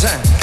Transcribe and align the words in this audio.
Time. 0.00 0.33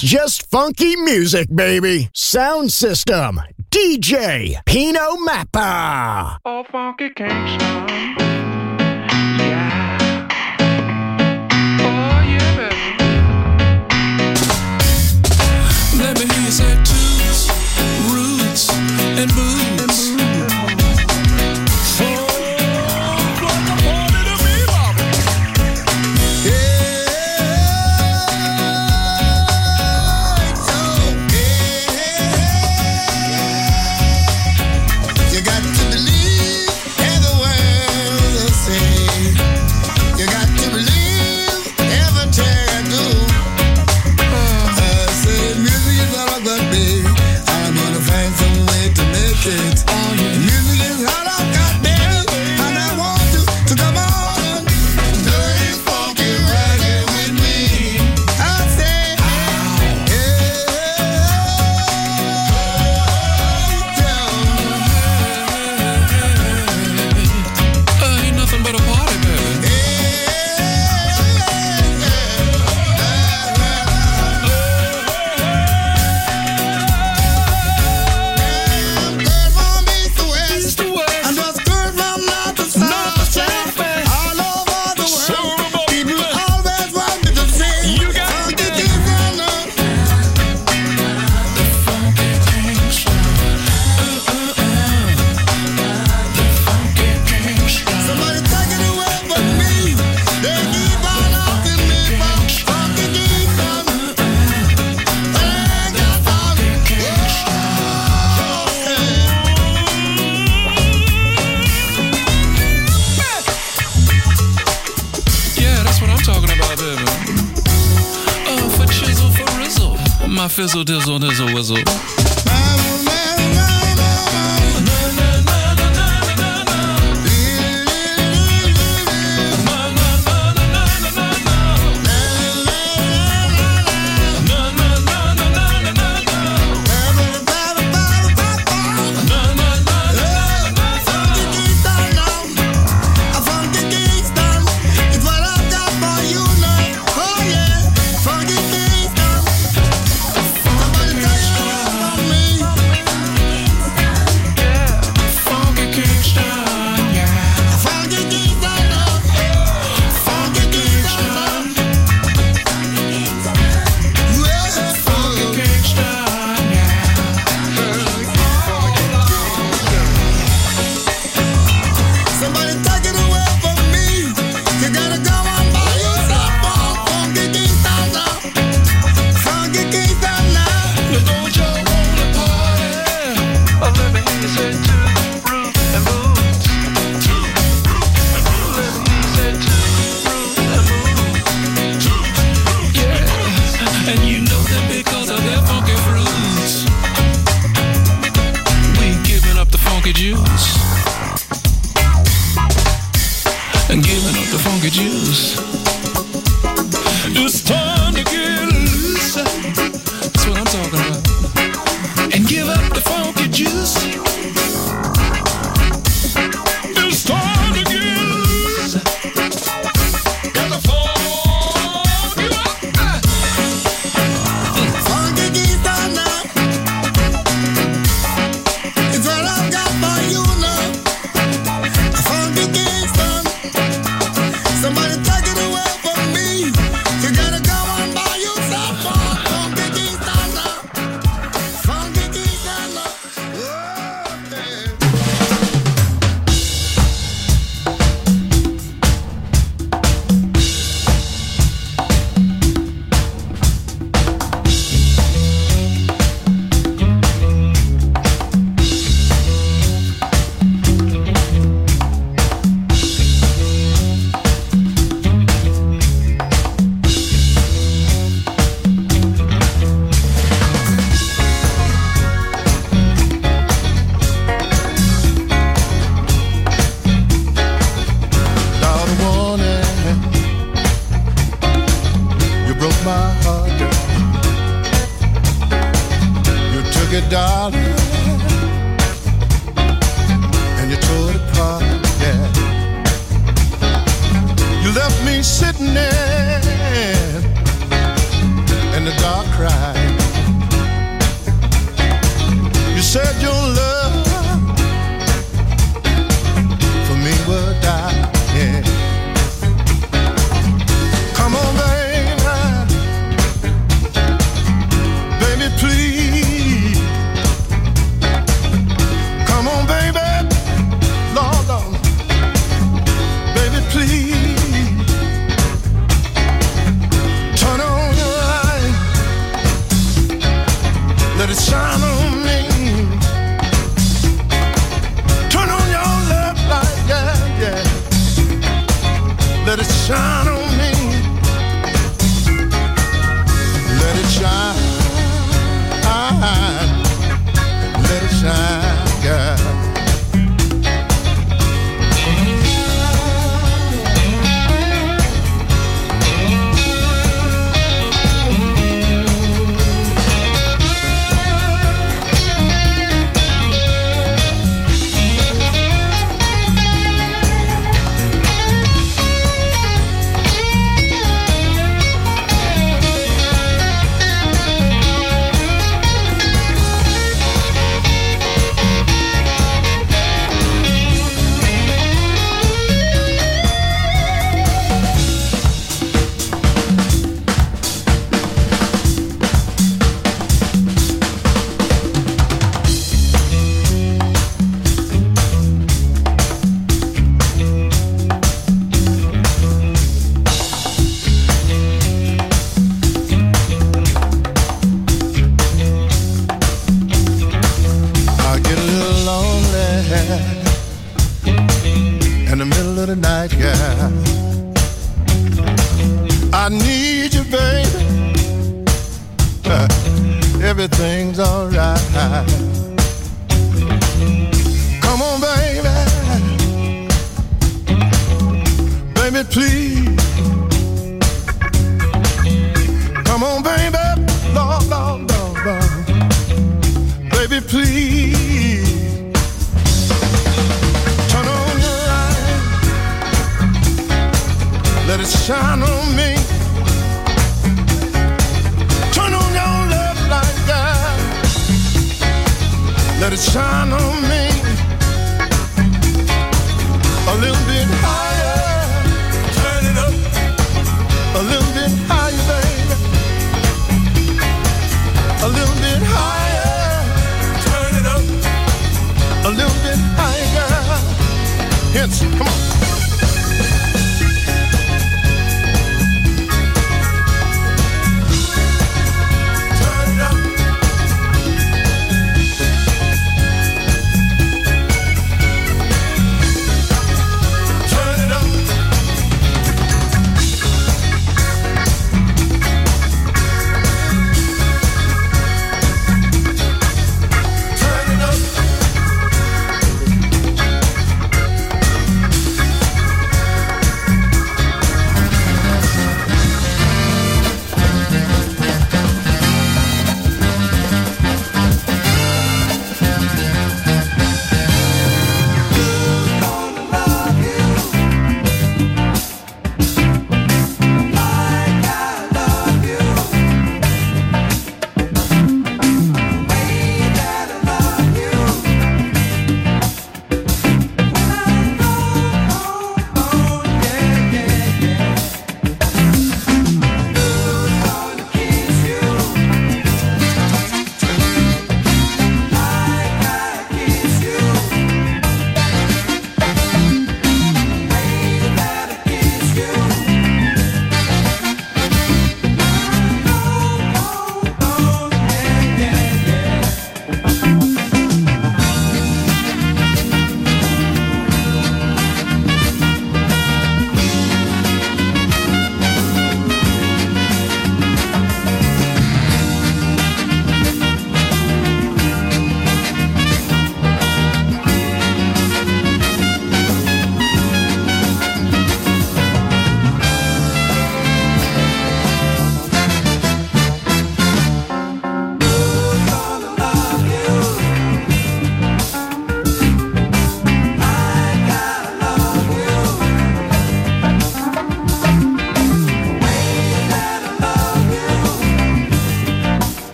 just 0.00 0.50
funky 0.50 0.96
music, 0.96 1.48
baby. 1.54 2.08
Sound 2.14 2.72
system, 2.72 3.40
DJ, 3.70 4.64
Pino 4.64 5.16
Mappa. 5.16 6.38
All 6.44 6.64
funky 6.64 7.10
gangsta. 7.10 8.49